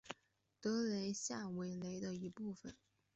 [0.59, 2.75] 德雷下韦雷的一部分。